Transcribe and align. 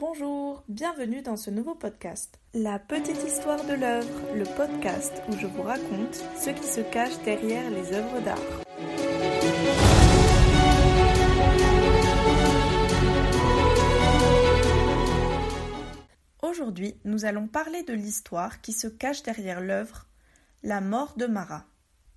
Bonjour, 0.00 0.64
bienvenue 0.66 1.20
dans 1.20 1.36
ce 1.36 1.50
nouveau 1.50 1.74
podcast. 1.74 2.40
La 2.54 2.78
petite 2.78 3.22
histoire 3.22 3.62
de 3.66 3.74
l'œuvre, 3.74 4.34
le 4.34 4.44
podcast 4.56 5.12
où 5.28 5.36
je 5.36 5.46
vous 5.46 5.60
raconte 5.60 6.14
ce 6.14 6.48
qui 6.48 6.66
se 6.66 6.80
cache 6.80 7.20
derrière 7.22 7.70
les 7.70 7.92
œuvres 7.92 8.20
d'art. 8.22 8.38
Aujourd'hui, 16.40 16.94
nous 17.04 17.26
allons 17.26 17.46
parler 17.46 17.82
de 17.82 17.92
l'histoire 17.92 18.62
qui 18.62 18.72
se 18.72 18.86
cache 18.86 19.22
derrière 19.22 19.60
l'œuvre 19.60 20.06
La 20.62 20.80
mort 20.80 21.12
de 21.18 21.26
Marat. 21.26 21.66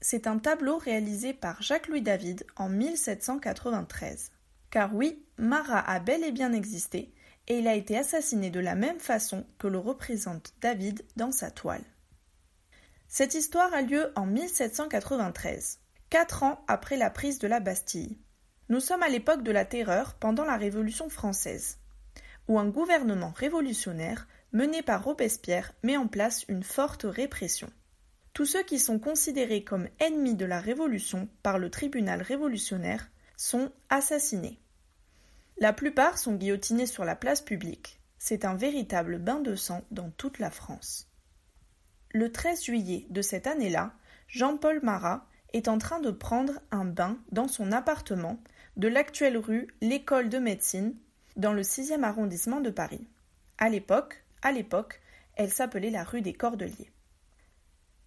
C'est 0.00 0.26
un 0.26 0.38
tableau 0.38 0.78
réalisé 0.78 1.34
par 1.34 1.60
Jacques-Louis 1.60 2.00
David 2.00 2.46
en 2.56 2.70
1793. 2.70 4.32
Car 4.70 4.94
oui, 4.94 5.22
Marat 5.36 5.80
a 5.80 6.00
bel 6.00 6.24
et 6.24 6.32
bien 6.32 6.54
existé, 6.54 7.12
et 7.48 7.58
il 7.58 7.68
a 7.68 7.74
été 7.74 7.96
assassiné 7.96 8.50
de 8.50 8.60
la 8.60 8.74
même 8.74 9.00
façon 9.00 9.46
que 9.58 9.66
le 9.66 9.78
représente 9.78 10.54
David 10.60 11.04
dans 11.16 11.32
sa 11.32 11.50
toile. 11.50 11.84
Cette 13.08 13.34
histoire 13.34 13.72
a 13.72 13.82
lieu 13.82 14.12
en 14.16 14.26
1793, 14.26 15.78
quatre 16.10 16.42
ans 16.42 16.64
après 16.66 16.96
la 16.96 17.10
prise 17.10 17.38
de 17.38 17.46
la 17.46 17.60
Bastille. 17.60 18.18
Nous 18.68 18.80
sommes 18.80 19.02
à 19.02 19.08
l'époque 19.08 19.44
de 19.44 19.52
la 19.52 19.64
terreur 19.64 20.14
pendant 20.14 20.44
la 20.44 20.56
Révolution 20.56 21.08
française, 21.08 21.78
où 22.48 22.58
un 22.58 22.68
gouvernement 22.68 23.32
révolutionnaire 23.36 24.26
mené 24.52 24.82
par 24.82 25.04
Robespierre 25.04 25.72
met 25.82 25.96
en 25.96 26.08
place 26.08 26.44
une 26.48 26.64
forte 26.64 27.04
répression. 27.04 27.70
Tous 28.32 28.44
ceux 28.44 28.64
qui 28.64 28.78
sont 28.78 28.98
considérés 28.98 29.64
comme 29.64 29.88
ennemis 29.98 30.34
de 30.34 30.44
la 30.44 30.60
Révolution 30.60 31.28
par 31.42 31.58
le 31.58 31.70
tribunal 31.70 32.22
révolutionnaire 32.22 33.08
sont 33.36 33.70
assassinés. 33.88 34.58
La 35.58 35.72
plupart 35.72 36.18
sont 36.18 36.34
guillotinés 36.34 36.84
sur 36.84 37.06
la 37.06 37.16
place 37.16 37.40
publique. 37.40 37.98
C'est 38.18 38.44
un 38.44 38.54
véritable 38.54 39.18
bain 39.18 39.40
de 39.40 39.54
sang 39.54 39.82
dans 39.90 40.10
toute 40.10 40.38
la 40.38 40.50
France. 40.50 41.10
Le 42.10 42.30
13 42.30 42.64
juillet 42.64 43.06
de 43.08 43.22
cette 43.22 43.46
année-là, 43.46 43.94
Jean-Paul 44.28 44.80
Marat 44.82 45.26
est 45.54 45.68
en 45.68 45.78
train 45.78 46.00
de 46.00 46.10
prendre 46.10 46.60
un 46.70 46.84
bain 46.84 47.16
dans 47.32 47.48
son 47.48 47.72
appartement 47.72 48.38
de 48.76 48.88
l'actuelle 48.88 49.38
rue 49.38 49.68
L'École 49.80 50.28
de 50.28 50.38
médecine 50.38 50.94
dans 51.36 51.54
le 51.54 51.62
6e 51.62 52.02
arrondissement 52.02 52.60
de 52.60 52.70
Paris. 52.70 53.06
À 53.56 53.70
l'époque, 53.70 54.24
à 54.42 54.52
l'époque, 54.52 55.00
elle 55.36 55.50
s'appelait 55.50 55.90
la 55.90 56.04
rue 56.04 56.20
des 56.20 56.34
Cordeliers. 56.34 56.90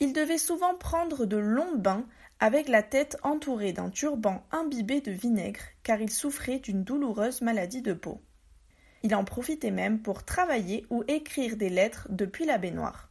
Il 0.00 0.12
devait 0.12 0.38
souvent 0.38 0.74
prendre 0.74 1.24
de 1.24 1.38
longs 1.38 1.76
bains 1.76 2.06
avec 2.40 2.68
la 2.68 2.82
tête 2.82 3.16
entourée 3.22 3.72
d'un 3.72 3.90
turban 3.90 4.46
imbibé 4.52 5.00
de 5.00 5.10
vinaigre 5.10 5.60
car 5.82 6.00
il 6.00 6.10
souffrait 6.10 6.60
d'une 6.60 6.84
douloureuse 6.84 7.42
maladie 7.42 7.82
de 7.82 7.92
peau. 7.92 8.20
Il 9.02 9.14
en 9.14 9.24
profitait 9.24 9.70
même 9.70 10.00
pour 10.00 10.24
travailler 10.24 10.86
ou 10.90 11.04
écrire 11.08 11.56
des 11.56 11.70
lettres 11.70 12.06
depuis 12.10 12.44
la 12.44 12.58
baignoire. 12.58 13.10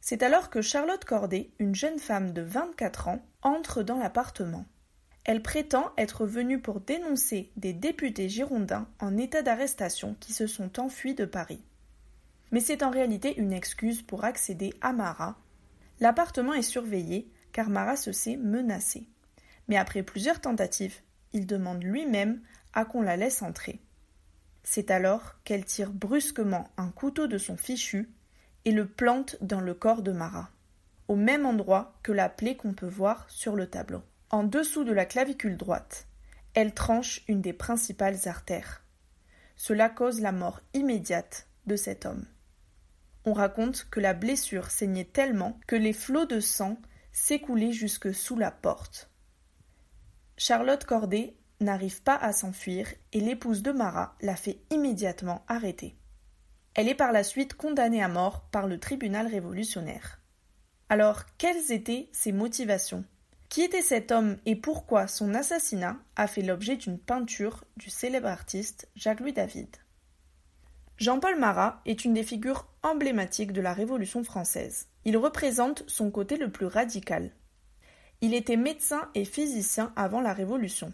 C'est 0.00 0.22
alors 0.22 0.50
que 0.50 0.62
Charlotte 0.62 1.04
Corday, 1.04 1.50
une 1.58 1.74
jeune 1.74 1.98
femme 1.98 2.32
de 2.32 2.42
24 2.42 3.08
ans, 3.08 3.22
entre 3.42 3.82
dans 3.82 3.98
l'appartement. 3.98 4.64
Elle 5.24 5.42
prétend 5.42 5.92
être 5.98 6.24
venue 6.24 6.60
pour 6.60 6.80
dénoncer 6.80 7.52
des 7.56 7.74
députés 7.74 8.28
girondins 8.28 8.88
en 8.98 9.18
état 9.18 9.42
d'arrestation 9.42 10.16
qui 10.18 10.32
se 10.32 10.46
sont 10.46 10.80
enfuis 10.80 11.14
de 11.14 11.26
Paris. 11.26 11.62
Mais 12.50 12.60
c'est 12.60 12.82
en 12.82 12.90
réalité 12.90 13.38
une 13.38 13.52
excuse 13.52 14.02
pour 14.02 14.24
accéder 14.24 14.72
à 14.80 14.92
Marat. 14.92 15.36
L'appartement 16.00 16.54
est 16.54 16.62
surveillé 16.62 17.30
car 17.52 17.70
Marat 17.70 17.96
se 17.96 18.12
sait 18.12 18.36
menacé. 18.36 19.08
Mais 19.68 19.76
après 19.76 20.02
plusieurs 20.02 20.40
tentatives, 20.40 21.00
il 21.32 21.46
demande 21.46 21.82
lui-même 21.82 22.40
à 22.72 22.84
qu'on 22.84 23.02
la 23.02 23.16
laisse 23.16 23.42
entrer. 23.42 23.80
C'est 24.62 24.90
alors 24.90 25.36
qu'elle 25.44 25.64
tire 25.64 25.90
brusquement 25.90 26.68
un 26.76 26.90
couteau 26.90 27.26
de 27.26 27.38
son 27.38 27.56
fichu 27.56 28.10
et 28.64 28.72
le 28.72 28.86
plante 28.86 29.36
dans 29.40 29.60
le 29.60 29.74
corps 29.74 30.02
de 30.02 30.12
Marat, 30.12 30.50
au 31.08 31.16
même 31.16 31.46
endroit 31.46 31.98
que 32.02 32.12
la 32.12 32.28
plaie 32.28 32.56
qu'on 32.56 32.74
peut 32.74 32.86
voir 32.86 33.28
sur 33.30 33.56
le 33.56 33.68
tableau. 33.68 34.02
En 34.30 34.44
dessous 34.44 34.84
de 34.84 34.92
la 34.92 35.06
clavicule 35.06 35.56
droite, 35.56 36.06
elle 36.54 36.74
tranche 36.74 37.22
une 37.28 37.40
des 37.40 37.52
principales 37.52 38.28
artères. 38.28 38.82
Cela 39.56 39.88
cause 39.88 40.20
la 40.20 40.32
mort 40.32 40.60
immédiate 40.74 41.46
de 41.66 41.76
cet 41.76 42.06
homme. 42.06 42.26
On 43.24 43.32
raconte 43.32 43.86
que 43.90 44.00
la 44.00 44.14
blessure 44.14 44.70
saignait 44.70 45.04
tellement 45.04 45.58
que 45.66 45.76
les 45.76 45.92
flots 45.92 46.26
de 46.26 46.40
sang 46.40 46.76
s'écouler 47.12 47.72
jusque 47.72 48.14
sous 48.14 48.36
la 48.36 48.50
porte. 48.50 49.10
Charlotte 50.36 50.84
Corday 50.84 51.36
n'arrive 51.60 52.02
pas 52.02 52.16
à 52.16 52.32
s'enfuir 52.32 52.88
et 53.12 53.20
l'épouse 53.20 53.62
de 53.62 53.72
Marat 53.72 54.16
la 54.20 54.36
fait 54.36 54.60
immédiatement 54.70 55.44
arrêter. 55.48 55.96
Elle 56.74 56.88
est 56.88 56.94
par 56.94 57.12
la 57.12 57.24
suite 57.24 57.54
condamnée 57.54 58.02
à 58.02 58.08
mort 58.08 58.48
par 58.50 58.66
le 58.66 58.78
tribunal 58.78 59.26
révolutionnaire. 59.26 60.20
Alors, 60.88 61.24
quelles 61.36 61.72
étaient 61.72 62.08
ses 62.12 62.32
motivations? 62.32 63.04
Qui 63.48 63.62
était 63.62 63.82
cet 63.82 64.12
homme 64.12 64.38
et 64.46 64.54
pourquoi 64.56 65.08
son 65.08 65.34
assassinat 65.34 65.96
a 66.16 66.26
fait 66.26 66.42
l'objet 66.42 66.76
d'une 66.76 66.98
peinture 66.98 67.64
du 67.76 67.90
célèbre 67.90 68.28
artiste 68.28 68.88
Jacques-Louis 68.94 69.32
David? 69.32 69.68
Jean-Paul 71.00 71.38
Marat 71.38 71.80
est 71.86 72.04
une 72.04 72.12
des 72.12 72.22
figures 72.22 72.66
emblématiques 72.82 73.54
de 73.54 73.62
la 73.62 73.72
Révolution 73.72 74.22
française. 74.22 74.88
Il 75.06 75.16
représente 75.16 75.82
son 75.86 76.10
côté 76.10 76.36
le 76.36 76.52
plus 76.52 76.66
radical. 76.66 77.32
Il 78.20 78.34
était 78.34 78.58
médecin 78.58 79.08
et 79.14 79.24
physicien 79.24 79.94
avant 79.96 80.20
la 80.20 80.34
Révolution. 80.34 80.92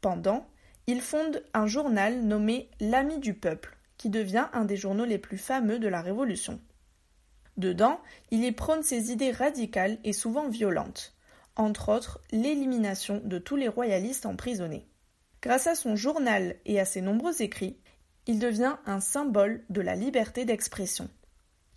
Pendant, 0.00 0.48
il 0.88 1.00
fonde 1.00 1.44
un 1.54 1.68
journal 1.68 2.22
nommé 2.22 2.68
L'Ami 2.80 3.20
du 3.20 3.32
peuple, 3.32 3.78
qui 3.96 4.10
devient 4.10 4.48
un 4.54 4.64
des 4.64 4.76
journaux 4.76 5.04
les 5.04 5.18
plus 5.18 5.38
fameux 5.38 5.78
de 5.78 5.86
la 5.86 6.02
Révolution. 6.02 6.60
Dedans, 7.56 8.00
il 8.32 8.42
y 8.42 8.50
prône 8.50 8.82
ses 8.82 9.12
idées 9.12 9.30
radicales 9.30 9.98
et 10.02 10.12
souvent 10.12 10.48
violentes, 10.48 11.14
entre 11.54 11.90
autres 11.90 12.20
l'élimination 12.32 13.22
de 13.24 13.38
tous 13.38 13.54
les 13.54 13.68
royalistes 13.68 14.26
emprisonnés. 14.26 14.88
Grâce 15.42 15.68
à 15.68 15.76
son 15.76 15.94
journal 15.94 16.56
et 16.64 16.80
à 16.80 16.84
ses 16.84 17.02
nombreux 17.02 17.40
écrits, 17.40 17.78
il 18.26 18.38
devient 18.38 18.76
un 18.86 19.00
symbole 19.00 19.64
de 19.68 19.80
la 19.80 19.94
liberté 19.94 20.44
d'expression. 20.44 21.08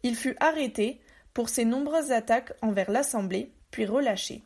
Il 0.03 0.16
fut 0.16 0.35
arrêté 0.40 1.02
pour 1.34 1.50
ses 1.50 1.66
nombreuses 1.66 2.12
attaques 2.12 2.53
envers 2.62 2.90
l'Assemblée, 2.90 3.53
puis 3.72 3.85
relâché. 3.85 4.44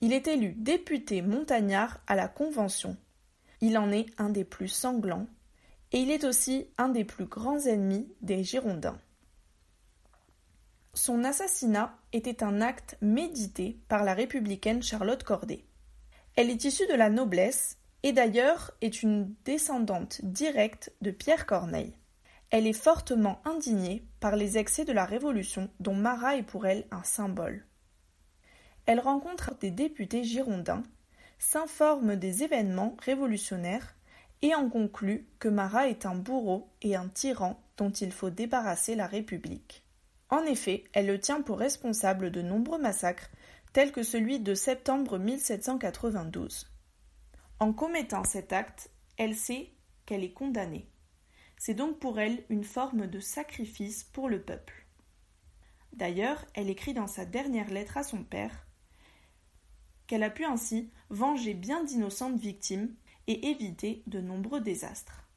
Il 0.00 0.12
est 0.12 0.28
élu 0.28 0.52
député 0.52 1.22
montagnard 1.22 2.00
à 2.06 2.14
la 2.14 2.28
Convention. 2.28 2.96
Il 3.60 3.78
en 3.78 3.90
est 3.90 4.06
un 4.18 4.28
des 4.28 4.44
plus 4.44 4.68
sanglants, 4.68 5.26
et 5.92 6.00
il 6.00 6.10
est 6.10 6.24
aussi 6.24 6.68
un 6.76 6.88
des 6.88 7.04
plus 7.04 7.24
grands 7.24 7.60
ennemis 7.60 8.12
des 8.20 8.44
Girondins. 8.44 9.00
Son 10.94 11.24
assassinat 11.24 11.96
était 12.12 12.42
un 12.42 12.60
acte 12.60 12.96
médité 13.00 13.78
par 13.88 14.04
la 14.04 14.14
républicaine 14.14 14.82
Charlotte 14.82 15.22
Corday. 15.22 15.64
Elle 16.36 16.50
est 16.50 16.64
issue 16.64 16.86
de 16.86 16.94
la 16.94 17.08
noblesse 17.08 17.77
et 18.02 18.12
d'ailleurs 18.12 18.72
est 18.80 19.02
une 19.02 19.34
descendante 19.44 20.20
directe 20.22 20.92
de 21.00 21.10
Pierre 21.10 21.46
Corneille. 21.46 21.96
Elle 22.50 22.66
est 22.66 22.72
fortement 22.72 23.40
indignée 23.44 24.04
par 24.20 24.36
les 24.36 24.56
excès 24.56 24.84
de 24.84 24.92
la 24.92 25.04
Révolution 25.04 25.68
dont 25.80 25.94
Marat 25.94 26.36
est 26.36 26.42
pour 26.42 26.66
elle 26.66 26.86
un 26.90 27.02
symbole. 27.02 27.66
Elle 28.86 29.00
rencontre 29.00 29.54
des 29.60 29.70
députés 29.70 30.24
girondins, 30.24 30.82
s'informe 31.38 32.16
des 32.16 32.42
événements 32.44 32.96
révolutionnaires 33.04 33.94
et 34.40 34.54
en 34.54 34.70
conclut 34.70 35.26
que 35.38 35.48
Marat 35.48 35.88
est 35.88 36.06
un 36.06 36.14
bourreau 36.14 36.70
et 36.80 36.96
un 36.96 37.08
tyran 37.08 37.60
dont 37.76 37.90
il 37.90 38.12
faut 38.12 38.30
débarrasser 38.30 38.94
la 38.94 39.06
République. 39.06 39.84
En 40.30 40.42
effet, 40.44 40.84
elle 40.92 41.06
le 41.06 41.20
tient 41.20 41.42
pour 41.42 41.58
responsable 41.58 42.30
de 42.30 42.42
nombreux 42.42 42.78
massacres, 42.78 43.30
tels 43.72 43.92
que 43.92 44.02
celui 44.02 44.40
de 44.40 44.54
septembre 44.54 45.18
1792. 45.18 46.77
En 47.60 47.72
commettant 47.72 48.24
cet 48.24 48.52
acte, 48.52 48.90
elle 49.16 49.34
sait 49.34 49.72
qu'elle 50.06 50.22
est 50.22 50.32
condamnée. 50.32 50.88
C'est 51.58 51.74
donc 51.74 51.98
pour 51.98 52.20
elle 52.20 52.44
une 52.50 52.64
forme 52.64 53.08
de 53.08 53.18
sacrifice 53.18 54.04
pour 54.04 54.28
le 54.28 54.40
peuple. 54.40 54.86
D'ailleurs, 55.92 56.44
elle 56.54 56.70
écrit 56.70 56.94
dans 56.94 57.08
sa 57.08 57.24
dernière 57.24 57.70
lettre 57.70 57.96
à 57.96 58.04
son 58.04 58.22
père 58.22 58.66
qu'elle 60.06 60.22
a 60.22 60.30
pu 60.30 60.44
ainsi 60.44 60.90
venger 61.10 61.52
bien 61.54 61.84
d'innocentes 61.84 62.40
victimes 62.40 62.94
et 63.26 63.50
éviter 63.50 64.02
de 64.06 64.20
nombreux 64.20 64.60
désastres. 64.60 65.28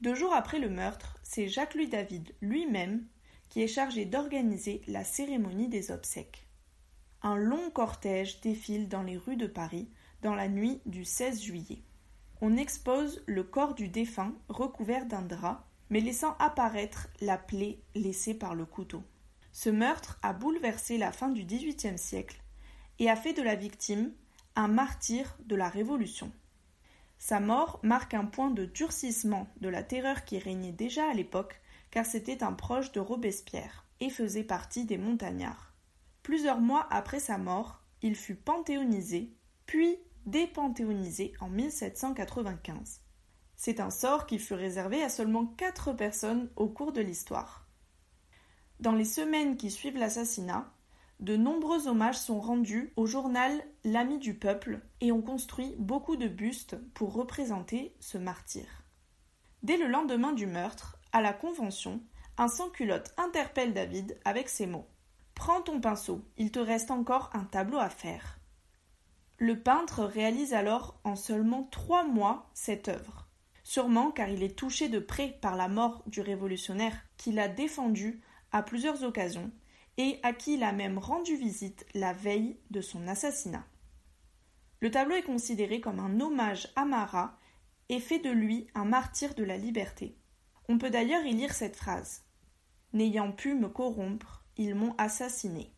Deux 0.00 0.14
jours 0.14 0.34
après 0.34 0.58
le 0.58 0.68
meurtre, 0.68 1.18
c'est 1.22 1.48
Jacques-Louis 1.48 1.88
David 1.88 2.34
lui-même 2.40 3.06
qui 3.48 3.62
est 3.62 3.68
chargé 3.68 4.04
d'organiser 4.04 4.82
la 4.88 5.04
cérémonie 5.04 5.68
des 5.68 5.92
obsèques. 5.92 6.48
Un 7.22 7.36
long 7.36 7.70
cortège 7.70 8.40
défile 8.40 8.88
dans 8.88 9.02
les 9.02 9.16
rues 9.16 9.36
de 9.36 9.46
Paris 9.46 9.88
dans 10.22 10.34
la 10.34 10.48
nuit 10.48 10.80
du 10.86 11.04
16 11.04 11.42
juillet. 11.42 11.82
On 12.40 12.56
expose 12.56 13.22
le 13.26 13.42
corps 13.42 13.74
du 13.74 13.88
défunt 13.88 14.34
recouvert 14.48 15.06
d'un 15.06 15.22
drap, 15.22 15.66
mais 15.90 16.00
laissant 16.00 16.36
apparaître 16.38 17.08
la 17.20 17.38
plaie 17.38 17.78
laissée 17.94 18.34
par 18.34 18.54
le 18.54 18.66
couteau. 18.66 19.02
Ce 19.52 19.70
meurtre 19.70 20.18
a 20.22 20.32
bouleversé 20.32 20.98
la 20.98 21.12
fin 21.12 21.30
du 21.30 21.44
XVIIIe 21.44 21.98
siècle 21.98 22.42
et 22.98 23.08
a 23.08 23.16
fait 23.16 23.32
de 23.32 23.42
la 23.42 23.54
victime 23.54 24.12
un 24.54 24.68
martyr 24.68 25.36
de 25.44 25.56
la 25.56 25.68
Révolution. 25.68 26.30
Sa 27.18 27.40
mort 27.40 27.80
marque 27.82 28.14
un 28.14 28.26
point 28.26 28.50
de 28.50 28.66
durcissement 28.66 29.48
de 29.60 29.68
la 29.68 29.82
terreur 29.82 30.24
qui 30.24 30.38
régnait 30.38 30.72
déjà 30.72 31.08
à 31.10 31.14
l'époque, 31.14 31.60
car 31.90 32.04
c'était 32.04 32.42
un 32.42 32.52
proche 32.52 32.92
de 32.92 33.00
Robespierre 33.00 33.86
et 34.00 34.10
faisait 34.10 34.44
partie 34.44 34.84
des 34.84 34.98
montagnards. 34.98 35.72
Plusieurs 36.22 36.60
mois 36.60 36.86
après 36.90 37.20
sa 37.20 37.38
mort, 37.38 37.82
il 38.02 38.14
fut 38.14 38.34
panthéonisé, 38.34 39.32
puis 39.64 39.96
dépanthéonisé 40.26 41.32
en 41.40 41.48
1795. 41.48 43.00
C'est 43.56 43.80
un 43.80 43.90
sort 43.90 44.26
qui 44.26 44.38
fut 44.38 44.54
réservé 44.54 45.02
à 45.02 45.08
seulement 45.08 45.46
quatre 45.46 45.92
personnes 45.92 46.50
au 46.56 46.68
cours 46.68 46.92
de 46.92 47.00
l'histoire. 47.00 47.66
Dans 48.80 48.92
les 48.92 49.04
semaines 49.04 49.56
qui 49.56 49.70
suivent 49.70 49.96
l'assassinat, 49.96 50.70
de 51.20 51.36
nombreux 51.36 51.88
hommages 51.88 52.18
sont 52.18 52.40
rendus 52.40 52.92
au 52.96 53.06
journal 53.06 53.64
L'Ami 53.84 54.18
du 54.18 54.34
peuple 54.34 54.80
et 55.00 55.12
on 55.12 55.22
construit 55.22 55.74
beaucoup 55.78 56.16
de 56.16 56.28
bustes 56.28 56.76
pour 56.92 57.14
représenter 57.14 57.96
ce 58.00 58.18
martyr. 58.18 58.66
Dès 59.62 59.78
le 59.78 59.86
lendemain 59.86 60.32
du 60.32 60.46
meurtre, 60.46 60.98
à 61.12 61.22
la 61.22 61.32
Convention, 61.32 62.02
un 62.36 62.48
sans-culotte 62.48 63.14
interpelle 63.16 63.72
David 63.72 64.18
avec 64.26 64.50
ces 64.50 64.66
mots 64.66 64.86
Prends 65.34 65.62
ton 65.62 65.80
pinceau, 65.80 66.22
il 66.36 66.50
te 66.50 66.58
reste 66.58 66.90
encore 66.90 67.30
un 67.32 67.44
tableau 67.44 67.78
à 67.78 67.88
faire. 67.88 68.35
Le 69.38 69.60
peintre 69.60 70.04
réalise 70.04 70.54
alors 70.54 70.98
en 71.04 71.14
seulement 71.14 71.64
trois 71.64 72.04
mois 72.04 72.48
cette 72.54 72.88
œuvre, 72.88 73.28
sûrement 73.64 74.10
car 74.10 74.28
il 74.30 74.42
est 74.42 74.56
touché 74.56 74.88
de 74.88 74.98
près 74.98 75.36
par 75.42 75.56
la 75.56 75.68
mort 75.68 76.02
du 76.06 76.22
révolutionnaire 76.22 76.96
qu'il 77.18 77.38
a 77.38 77.48
défendu 77.48 78.22
à 78.52 78.62
plusieurs 78.62 79.04
occasions 79.04 79.50
et 79.98 80.18
à 80.22 80.32
qui 80.32 80.54
il 80.54 80.62
a 80.62 80.72
même 80.72 80.98
rendu 80.98 81.36
visite 81.36 81.86
la 81.94 82.14
veille 82.14 82.56
de 82.70 82.80
son 82.80 83.06
assassinat. 83.08 83.66
Le 84.80 84.90
tableau 84.90 85.16
est 85.16 85.22
considéré 85.22 85.80
comme 85.80 86.00
un 86.00 86.20
hommage 86.20 86.68
à 86.76 86.84
Marat 86.84 87.38
et 87.88 88.00
fait 88.00 88.18
de 88.18 88.30
lui 88.30 88.68
un 88.74 88.84
martyr 88.84 89.34
de 89.34 89.44
la 89.44 89.56
liberté. 89.56 90.18
On 90.68 90.78
peut 90.78 90.90
d'ailleurs 90.90 91.24
y 91.24 91.32
lire 91.32 91.52
cette 91.52 91.76
phrase 91.76 92.22
N'ayant 92.92 93.32
pu 93.32 93.54
me 93.54 93.68
corrompre, 93.68 94.44
ils 94.56 94.74
m'ont 94.74 94.94
assassiné. 94.96 95.75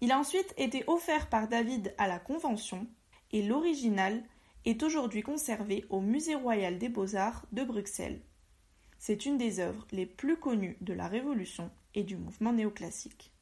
Il 0.00 0.12
a 0.12 0.18
ensuite 0.18 0.54
été 0.56 0.84
offert 0.86 1.28
par 1.28 1.48
David 1.48 1.94
à 1.98 2.06
la 2.06 2.18
Convention 2.18 2.86
et 3.32 3.42
l'original 3.42 4.22
est 4.64 4.82
aujourd'hui 4.82 5.22
conservé 5.22 5.84
au 5.90 6.00
Musée 6.00 6.34
royal 6.34 6.78
des 6.78 6.88
beaux-arts 6.88 7.46
de 7.52 7.64
Bruxelles. 7.64 8.20
C'est 8.98 9.26
une 9.26 9.38
des 9.38 9.60
œuvres 9.60 9.86
les 9.90 10.06
plus 10.06 10.36
connues 10.36 10.76
de 10.80 10.92
la 10.92 11.08
Révolution 11.08 11.70
et 11.94 12.04
du 12.04 12.16
mouvement 12.16 12.52
néoclassique. 12.52 13.32